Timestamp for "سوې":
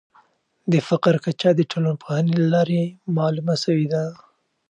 3.63-3.85